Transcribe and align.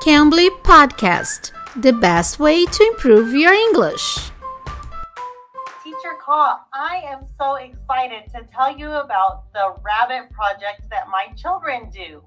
Cambly 0.00 0.48
Podcast, 0.62 1.52
the 1.82 1.92
best 1.92 2.38
way 2.38 2.64
to 2.64 2.84
improve 2.84 3.34
your 3.34 3.52
English. 3.52 4.30
Teacher 5.84 6.16
Ka, 6.24 6.64
I 6.72 7.02
am 7.04 7.26
so 7.38 7.56
excited 7.56 8.32
to 8.32 8.44
tell 8.50 8.74
you 8.74 8.90
about 8.92 9.52
the 9.52 9.74
rabbit 9.82 10.32
project 10.32 10.88
that 10.88 11.08
my 11.08 11.26
children 11.36 11.90
do. 11.90 12.22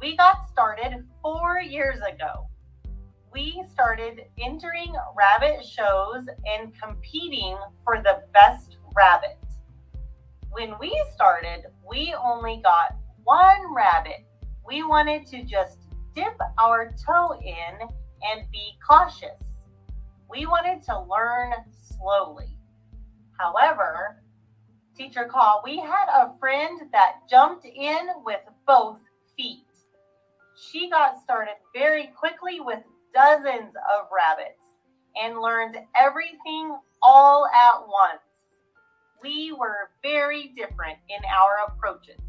We 0.00 0.16
got 0.16 0.48
started 0.50 1.06
four 1.22 1.60
years 1.60 1.98
ago. 1.98 2.48
We 3.32 3.62
started 3.72 4.22
entering 4.36 4.92
rabbit 5.16 5.64
shows 5.64 6.26
and 6.46 6.72
competing 6.82 7.56
for 7.84 8.02
the 8.02 8.24
best 8.34 8.76
rabbit. 8.96 9.38
When 10.50 10.74
we 10.80 11.00
started, 11.14 11.66
we 11.88 12.12
only 12.20 12.60
got 12.64 12.96
one 13.22 13.72
rabbit. 13.72 14.26
We 14.66 14.82
wanted 14.82 15.26
to 15.26 15.44
just 15.44 15.78
dip 16.18 16.40
our 16.58 16.92
toe 17.06 17.38
in 17.40 17.88
and 18.22 18.50
be 18.50 18.76
cautious. 18.86 19.40
We 20.28 20.46
wanted 20.46 20.82
to 20.86 21.00
learn 21.02 21.52
slowly. 21.80 22.58
However, 23.38 24.20
Teacher 24.96 25.26
Call, 25.30 25.62
we 25.64 25.78
had 25.78 26.06
a 26.12 26.36
friend 26.40 26.80
that 26.90 27.28
jumped 27.30 27.64
in 27.66 28.08
with 28.24 28.40
both 28.66 28.98
feet. 29.36 29.62
She 30.56 30.90
got 30.90 31.22
started 31.22 31.54
very 31.72 32.08
quickly 32.18 32.58
with 32.58 32.80
dozens 33.14 33.74
of 33.76 34.08
rabbits 34.12 34.64
and 35.22 35.40
learned 35.40 35.76
everything 35.96 36.76
all 37.00 37.46
at 37.46 37.86
once. 37.86 38.22
We 39.22 39.52
were 39.52 39.90
very 40.02 40.52
different 40.56 40.98
in 41.08 41.24
our 41.26 41.58
approaches. 41.68 42.27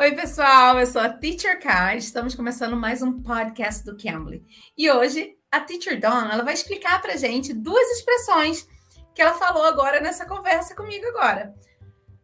Oi, 0.00 0.12
pessoal, 0.12 0.80
eu 0.80 0.86
sou 0.86 1.02
a 1.02 1.10
Teacher 1.10 1.60
K. 1.60 1.94
Estamos 1.94 2.34
começando 2.34 2.74
mais 2.74 3.02
um 3.02 3.20
podcast 3.20 3.84
do 3.84 3.98
Cambly. 3.98 4.42
E 4.74 4.90
hoje 4.90 5.36
a 5.52 5.60
Teacher 5.60 6.00
Dawn 6.00 6.30
ela 6.30 6.42
vai 6.42 6.54
explicar 6.54 7.02
para 7.02 7.18
gente 7.18 7.52
duas 7.52 7.86
expressões 7.90 8.66
que 9.14 9.20
ela 9.20 9.34
falou 9.34 9.62
agora 9.62 10.00
nessa 10.00 10.24
conversa 10.24 10.74
comigo 10.74 11.04
agora. 11.08 11.54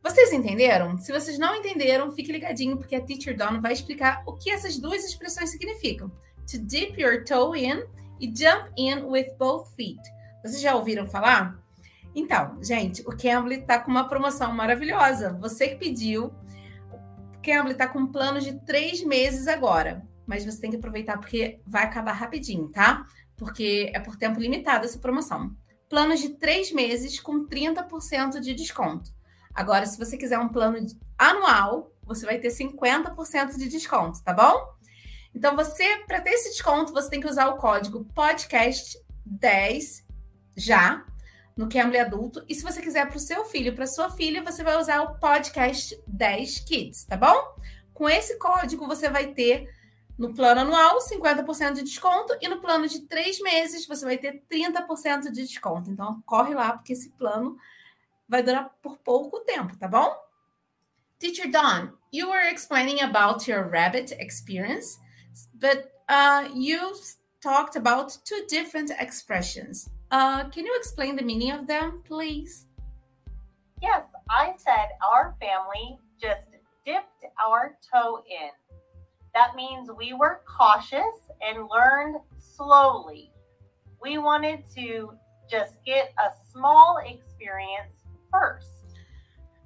Vocês 0.03 0.33
entenderam? 0.33 0.97
Se 0.97 1.13
vocês 1.13 1.39
não 1.39 1.55
entenderam, 1.55 2.11
fique 2.13 2.33
ligadinho 2.33 2.79
porque 2.79 2.97
a 2.97 3.05
Teacher 3.05 3.37
Dawn 3.37 3.61
vai 3.61 3.75
explicar 3.75 4.23
o 4.27 4.33
que 4.39 4.51
essas 4.51 4.79
duas 4.79 5.05
expressões 5.05 5.51
significam. 5.51 6.11
To 6.51 6.59
dip 6.59 6.99
your 6.99 7.27
toe 7.27 7.63
in 7.63 7.85
e 8.19 8.35
jump 8.35 8.71
in 8.79 9.03
with 9.03 9.35
both 9.39 9.69
feet. 9.77 10.01
Vocês 10.43 10.63
já 10.63 10.75
ouviram 10.75 11.07
falar? 11.07 11.63
Então, 12.15 12.57
gente, 12.63 13.03
o 13.03 13.15
Cambly 13.15 13.57
está 13.57 13.79
com 13.79 13.91
uma 13.91 14.09
promoção 14.09 14.51
maravilhosa. 14.51 15.37
Você 15.43 15.69
que 15.69 15.77
pediu 15.77 16.33
Cambly 17.47 17.73
está 17.73 17.87
com 17.87 18.01
um 18.01 18.11
plano 18.11 18.41
de 18.41 18.59
três 18.65 19.05
meses 19.05 19.47
agora, 19.47 20.05
mas 20.27 20.45
você 20.45 20.61
tem 20.61 20.71
que 20.71 20.77
aproveitar 20.77 21.17
porque 21.19 21.61
vai 21.65 21.85
acabar 21.85 22.11
rapidinho, 22.13 22.69
tá? 22.69 23.07
Porque 23.37 23.93
é 23.95 24.01
por 24.01 24.17
tempo 24.17 24.41
limitado 24.41 24.85
essa 24.85 24.99
promoção. 24.99 25.55
Plano 25.89 26.17
de 26.17 26.31
três 26.31 26.73
meses 26.73 27.21
com 27.21 27.47
30% 27.47 28.41
de 28.41 28.53
desconto. 28.53 29.15
Agora, 29.55 29.87
se 29.87 29.97
você 29.97 30.17
quiser 30.17 30.41
um 30.41 30.49
plano 30.49 30.85
anual, 31.17 31.93
você 32.03 32.27
vai 32.27 32.39
ter 32.39 32.49
50% 32.49 33.57
de 33.57 33.69
desconto, 33.69 34.21
tá 34.25 34.33
bom? 34.33 34.75
Então, 35.33 35.55
você, 35.55 35.99
para 36.07 36.21
ter 36.21 36.31
esse 36.31 36.51
desconto, 36.51 36.93
você 36.93 37.09
tem 37.09 37.21
que 37.21 37.29
usar 37.29 37.47
o 37.47 37.59
código 37.59 38.05
podcast10 38.13 40.05
já 40.57 41.07
no 41.57 41.69
Cambly 41.69 41.99
Adulto. 41.99 42.45
E 42.49 42.55
se 42.55 42.63
você 42.63 42.83
quiser 42.83 43.09
para 43.09 43.17
o 43.17 43.21
seu 43.21 43.45
filho, 43.47 43.75
para 43.75 43.87
sua 43.87 44.11
filha, 44.11 44.43
você 44.43 44.63
vai 44.63 44.77
usar 44.77 45.01
o 45.01 45.19
podcast 45.19 45.99
10 46.07 46.61
Kids, 46.61 47.05
tá 47.05 47.17
bom? 47.17 47.57
Com 47.95 48.09
esse 48.09 48.39
código, 48.39 48.87
você 48.87 49.09
vai 49.09 49.29
ter 49.29 49.75
no 50.19 50.35
plano 50.35 50.63
anual 50.63 50.99
50% 50.99 51.75
de 51.75 51.83
desconto 51.83 52.37
e 52.41 52.49
no 52.49 52.61
plano 52.61 52.87
de 52.87 53.01
três 53.03 53.41
meses 53.41 53.87
você 53.87 54.05
vai 54.05 54.19
ter 54.19 54.43
30% 54.51 55.31
de 55.31 55.43
desconto. 55.43 55.91
Então, 55.91 56.23
corre 56.27 56.55
lá, 56.55 56.73
porque 56.75 56.93
esse 56.93 57.11
plano 57.11 57.57
vai 58.29 58.43
durar 58.43 58.71
por 58.83 58.99
pouco 58.99 59.41
tempo, 59.41 59.77
tá 59.79 59.89
bom? 59.89 60.15
Teacher 61.19 61.51
Dawn, 61.51 61.93
you 62.13 62.29
were 62.29 62.53
explaining 62.53 63.01
about 63.01 63.51
your 63.51 63.67
rabbit 63.69 64.13
experience, 64.21 64.99
but 65.55 65.91
uh, 66.11 66.47
you 66.55 66.93
talked 67.41 67.77
about 67.77 68.19
two 68.25 68.47
different 68.47 68.91
expressions. 69.01 69.89
Uh, 70.11 70.45
can 70.51 70.65
you 70.65 70.75
explain 70.77 71.17
the 71.17 71.23
meaning 71.23 71.51
of 71.51 71.67
them, 71.67 72.03
please? 72.07 72.67
Yes, 73.83 74.03
I 74.31 74.55
said 74.57 74.89
our 75.03 75.37
family 75.41 75.99
just 76.21 76.49
dipped 76.85 77.25
our 77.45 77.77
toe 77.93 78.23
in. 78.29 78.51
That 79.35 79.55
means 79.55 79.91
we 79.99 80.15
were 80.15 80.41
cautious 80.47 81.15
and 81.43 81.69
learned 81.69 82.17
slowly. 82.39 83.33
We 84.01 84.19
wanted 84.19 84.65
to 84.77 85.13
just 85.51 85.75
get 85.85 86.15
a 86.19 86.31
small 86.53 86.99
experience 87.05 87.93
first. 88.33 88.69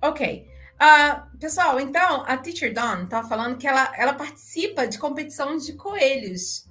Ok. 0.03 0.49
Uh, 0.81 1.21
pessoal, 1.39 1.79
então 1.79 2.25
a 2.27 2.39
Teacher 2.39 2.73
Dawn 2.73 3.07
tá 3.07 3.23
falando 3.23 3.59
que 3.59 3.69
ela, 3.69 3.93
ela 3.97 4.15
participa 4.15 4.87
de 4.87 4.99
competição 4.99 5.59
de 5.59 5.75
coelhos. 5.75 6.67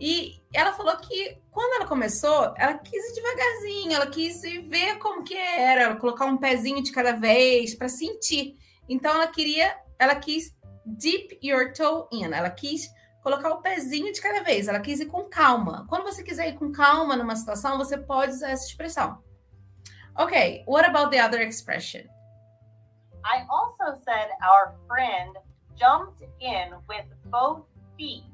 E 0.00 0.42
ela 0.54 0.72
falou 0.72 0.96
que 0.96 1.38
quando 1.50 1.74
ela 1.74 1.86
começou, 1.86 2.54
ela 2.56 2.78
quis 2.78 3.10
ir 3.10 3.14
devagarzinho, 3.16 3.92
ela 3.92 4.06
quis 4.06 4.40
ver 4.40 4.96
como 4.96 5.22
que 5.22 5.36
era, 5.36 5.94
colocar 5.96 6.24
um 6.24 6.38
pezinho 6.38 6.82
de 6.82 6.90
cada 6.90 7.12
vez 7.12 7.74
para 7.74 7.86
sentir. 7.86 8.56
Então 8.88 9.12
ela 9.12 9.26
queria, 9.26 9.78
ela 9.98 10.14
quis 10.14 10.56
dip 10.86 11.38
your 11.42 11.74
toe 11.74 12.06
in, 12.10 12.32
ela 12.32 12.48
quis 12.48 12.88
colocar 13.22 13.50
o 13.50 13.60
pezinho 13.60 14.10
de 14.10 14.22
cada 14.22 14.42
vez, 14.42 14.68
ela 14.68 14.80
quis 14.80 15.00
ir 15.00 15.06
com 15.06 15.28
calma. 15.28 15.86
Quando 15.86 16.04
você 16.04 16.22
quiser 16.22 16.48
ir 16.48 16.58
com 16.58 16.72
calma 16.72 17.14
numa 17.14 17.36
situação, 17.36 17.76
você 17.76 17.98
pode 17.98 18.32
usar 18.32 18.52
essa 18.52 18.66
expressão. 18.66 19.22
Ok, 20.16 20.64
what 20.66 20.88
about 20.88 21.14
the 21.14 21.22
other 21.22 21.42
expression? 21.42 22.02
I 23.22 23.44
also 23.50 24.00
said 24.02 24.30
our 24.42 24.74
friend 24.88 25.36
jumped 25.76 26.22
in 26.40 26.70
with 26.88 27.06
both 27.26 27.66
feet. 27.98 28.24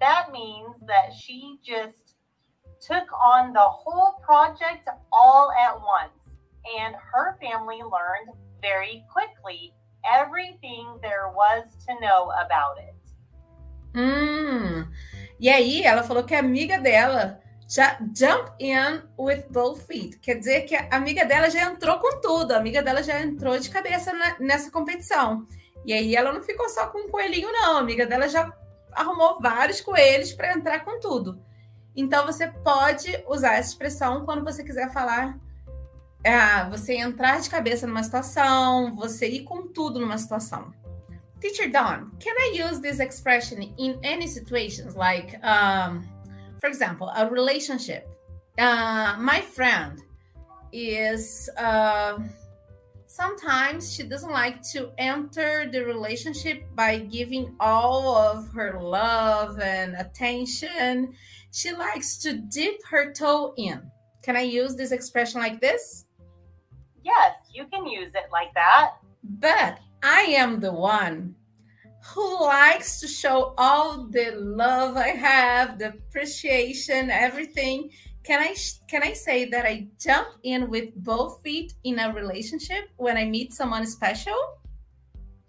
That 0.00 0.32
means 0.32 0.76
that 0.86 1.12
she 1.12 1.58
just 1.62 2.16
took 2.80 3.06
on 3.12 3.52
the 3.52 3.60
whole 3.60 4.14
project 4.24 4.88
all 5.12 5.52
at 5.52 5.74
once. 5.80 6.18
And 6.78 6.94
her 6.94 7.38
family 7.40 7.80
learned 7.82 8.36
very 8.60 9.04
quickly 9.12 9.72
everything 10.04 10.98
there 11.02 11.30
was 11.34 11.64
to 11.86 11.94
know 12.00 12.32
about 12.44 12.78
it. 12.78 12.94
Hum. 13.94 14.90
E 15.38 15.48
aí 15.48 15.82
ela 15.82 16.02
falou 16.02 16.24
que 16.24 16.34
a 16.34 16.38
amiga 16.38 16.78
dela 16.78 17.40
já 17.68 17.98
jump 18.14 18.50
in 18.58 19.02
with 19.18 19.44
both 19.50 19.86
feet. 19.86 20.18
Quer 20.20 20.34
dizer 20.34 20.62
que 20.62 20.76
a 20.76 20.88
amiga 20.90 21.24
dela 21.24 21.48
já 21.48 21.62
entrou 21.62 21.98
com 21.98 22.20
tudo, 22.20 22.52
a 22.52 22.56
amiga 22.56 22.82
dela 22.82 23.02
já 23.02 23.20
entrou 23.20 23.58
de 23.58 23.70
cabeça 23.70 24.12
nessa 24.38 24.70
competição. 24.70 25.46
E 25.84 25.92
aí 25.92 26.14
ela 26.14 26.32
não 26.32 26.42
ficou 26.42 26.68
só 26.68 26.88
com 26.88 26.98
um 26.98 27.08
coelhinho, 27.08 27.50
não. 27.52 27.76
A 27.76 27.80
amiga 27.80 28.06
dela 28.06 28.28
já 28.28 28.52
arrumou 28.92 29.40
vários 29.40 29.80
coelhos 29.80 30.32
para 30.32 30.52
entrar 30.52 30.80
com 30.80 30.98
tudo. 31.00 31.40
Então 31.94 32.24
você 32.24 32.48
pode 32.48 33.24
usar 33.28 33.54
essa 33.54 33.70
expressão 33.70 34.24
quando 34.24 34.44
você 34.44 34.62
quiser 34.62 34.92
falar, 34.92 35.38
é, 36.22 36.64
você 36.68 36.94
entrar 36.94 37.40
de 37.40 37.50
cabeça 37.50 37.86
numa 37.86 38.02
situação, 38.02 38.94
você 38.94 39.28
ir 39.28 39.44
com 39.44 39.66
tudo 39.66 39.98
numa 39.98 40.18
situação. 40.18 40.72
Teacher 41.40 41.70
Dawn, 41.70 42.10
can 42.20 42.34
I 42.38 42.62
use 42.62 42.80
this 42.80 43.00
expression 43.00 43.62
in 43.78 43.98
any 44.04 44.28
situations, 44.28 44.94
like, 44.94 45.38
um, 45.38 46.02
for 46.60 46.68
example, 46.68 47.08
a 47.08 47.24
relationship? 47.24 48.06
Uh, 48.58 49.18
my 49.18 49.40
friend 49.40 50.02
is. 50.70 51.48
Uh, 51.56 52.22
sometimes 53.10 53.92
she 53.92 54.04
doesn't 54.04 54.30
like 54.30 54.62
to 54.62 54.92
enter 54.96 55.68
the 55.70 55.84
relationship 55.84 56.62
by 56.76 56.96
giving 56.96 57.56
all 57.58 58.16
of 58.16 58.48
her 58.52 58.80
love 58.80 59.58
and 59.58 59.96
attention. 59.96 61.12
She 61.50 61.72
likes 61.72 62.18
to 62.18 62.34
dip 62.34 62.76
her 62.88 63.12
toe 63.12 63.52
in. 63.56 63.82
Can 64.22 64.36
I 64.36 64.42
use 64.42 64.76
this 64.76 64.92
expression 64.92 65.40
like 65.40 65.60
this? 65.60 66.06
Yes, 67.02 67.34
you 67.52 67.66
can 67.66 67.84
use 67.84 68.12
it 68.14 68.30
like 68.30 68.54
that. 68.54 68.92
But 69.24 69.80
I 70.04 70.20
am 70.20 70.60
the 70.60 70.72
one 70.72 71.34
who 72.14 72.44
likes 72.44 73.00
to 73.00 73.08
show 73.08 73.54
all 73.58 74.04
the 74.04 74.36
love 74.36 74.96
I 74.96 75.08
have, 75.08 75.80
the 75.80 75.88
appreciation, 75.88 77.10
everything 77.10 77.90
can 78.22 78.40
I 78.40 78.54
can 78.88 79.02
I 79.02 79.12
say 79.12 79.46
that 79.46 79.64
I 79.64 79.88
jump 79.98 80.28
in 80.42 80.68
with 80.68 80.94
both 80.96 81.42
feet 81.42 81.74
in 81.84 81.98
a 81.98 82.12
relationship 82.12 82.90
when 82.96 83.16
I 83.16 83.24
meet 83.24 83.52
someone 83.52 83.86
special? 83.86 84.38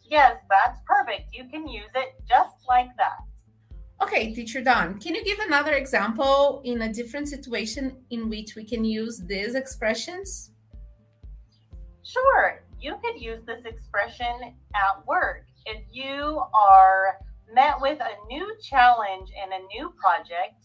Yes, 0.04 0.38
that's 0.50 0.80
perfect. 0.86 1.34
You 1.34 1.48
can 1.50 1.68
use 1.68 1.92
it 1.96 2.16
just 2.28 2.56
like 2.68 2.90
that. 2.98 3.18
Okay, 4.02 4.34
teacher 4.34 4.62
Don, 4.62 5.00
can 5.00 5.14
you 5.14 5.24
give 5.24 5.40
another 5.40 5.74
example 5.74 6.62
in 6.66 6.82
a 6.82 6.92
different 6.92 7.28
situation 7.28 7.98
in 8.10 8.30
which 8.30 8.56
we 8.56 8.64
can 8.64 8.84
use 8.84 9.20
these 9.20 9.54
expressions? 9.54 10.52
Sure. 12.04 12.64
You 12.80 12.98
could 13.04 13.22
use 13.22 13.44
this 13.46 13.64
expression 13.64 14.56
at 14.74 15.06
work. 15.06 15.46
If 15.68 15.84
you 15.92 16.42
are 16.54 17.20
met 17.54 17.80
with 17.80 18.00
a 18.02 18.28
new 18.28 18.56
challenge 18.60 19.30
and 19.40 19.54
a 19.54 19.68
new 19.68 19.94
project, 19.98 20.64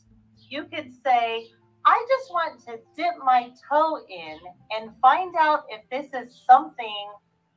you 0.48 0.64
could 0.64 0.90
say, 1.04 1.48
I 1.86 2.04
just 2.08 2.32
want 2.32 2.60
to 2.66 2.80
dip 2.96 3.14
my 3.24 3.50
toe 3.70 4.04
in 4.08 4.38
and 4.72 4.90
find 5.00 5.34
out 5.38 5.66
if 5.68 5.88
this 5.88 6.12
is 6.12 6.42
something 6.44 7.10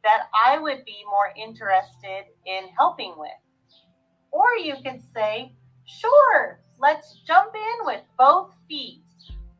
that 0.03 0.27
I 0.45 0.59
would 0.59 0.85
be 0.85 1.03
more 1.09 1.33
interested 1.35 2.25
in 2.45 2.69
helping 2.77 3.15
with. 3.17 3.31
Or 4.31 4.55
you 4.61 4.75
could 4.83 5.01
say, 5.15 5.53
Sure, 5.87 6.59
let's 6.79 7.21
jump 7.25 7.55
in 7.55 7.85
with 7.85 8.01
both 8.19 8.51
feet. 8.67 9.01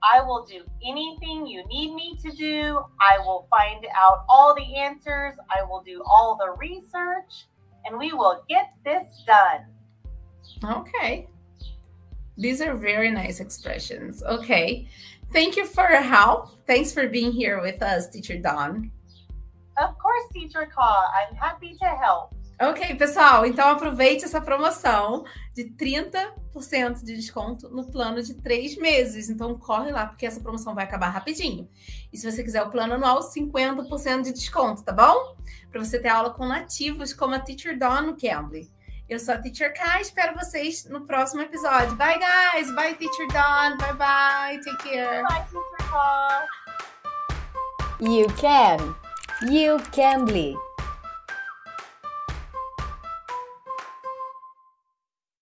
I 0.04 0.22
will 0.22 0.46
do 0.46 0.62
anything 0.86 1.48
you 1.48 1.66
need 1.68 1.96
me 1.96 2.16
to 2.22 2.32
do. 2.32 2.80
I 3.02 3.18
will 3.20 3.48
find 3.50 3.86
out 4.00 4.26
all 4.30 4.56
the 4.56 4.76
answers. 4.76 5.34
I 5.50 5.64
will 5.64 5.82
do 5.82 6.04
all 6.06 6.38
the 6.38 6.52
research, 6.60 7.48
and 7.86 7.98
we 7.98 8.14
will 8.14 8.44
get 8.48 8.74
this 8.86 9.24
done. 9.26 9.66
Okay. 10.64 11.28
These 12.40 12.62
are 12.62 12.74
very 12.74 13.12
nice 13.12 13.42
expressions. 13.42 14.24
Okay. 14.24 14.88
Thank 15.34 15.58
you 15.58 15.66
for 15.66 15.92
your 15.92 16.02
help. 16.02 16.66
Thanks 16.66 16.94
for 16.94 17.08
being 17.08 17.32
here 17.32 17.62
with 17.62 17.84
us, 17.84 18.08
Teacher 18.08 18.38
Dawn. 18.38 18.92
Of 19.78 19.98
course, 20.00 20.24
Teacher 20.34 20.66
Ka. 20.66 21.12
I'm 21.14 21.36
happy 21.36 21.76
to 21.76 21.86
help. 21.86 22.34
Ok, 22.62 22.96
pessoal, 22.96 23.46
então 23.46 23.70
aproveite 23.70 24.26
essa 24.26 24.42
promoção 24.42 25.24
de 25.54 25.64
30% 25.64 27.06
de 27.06 27.16
desconto 27.16 27.70
no 27.70 27.90
plano 27.90 28.22
de 28.22 28.34
três 28.34 28.76
meses. 28.76 29.30
Então 29.30 29.56
corre 29.56 29.92
lá, 29.92 30.08
porque 30.08 30.26
essa 30.26 30.42
promoção 30.42 30.76
vai 30.76 30.84
acabar 30.84 31.10
rapidinho. 31.10 31.70
E 32.12 32.18
se 32.18 32.30
você 32.30 32.44
quiser 32.44 32.62
o 32.64 32.70
plano 32.70 32.96
anual, 32.96 33.22
50% 33.22 34.24
de 34.24 34.34
desconto, 34.34 34.84
tá 34.84 34.92
bom? 34.92 35.38
Para 35.72 35.84
você 35.84 36.00
ter 36.00 36.10
aula 36.10 36.32
com 36.32 36.46
nativos 36.46 37.14
como 37.14 37.36
a 37.36 37.40
Teacher 37.40 37.78
Dawn 37.78 38.02
no 38.02 38.18
Cambly. 38.18 38.70
Eu 39.10 39.18
sou 39.18 39.34
a 39.34 39.38
Teacher 39.40 39.74
Kai, 39.74 40.04
espero 40.04 40.36
vocês 40.36 40.86
no 40.86 41.02
próximo 41.02 41.42
episódio. 41.42 41.96
Bye, 41.96 42.20
guys! 42.20 42.72
Bye, 42.76 42.94
Teacher 42.94 43.28
Dawn! 43.34 43.76
Bye, 43.80 43.94
bye! 43.94 44.60
Take 44.64 44.88
care! 44.88 45.24
Bye, 45.24 45.46
Teacher 45.50 45.90
Ka. 45.90 46.48
You 48.00 48.28
can. 48.38 48.96
You 49.52 49.80
can 49.92 50.26
be. 50.26 50.56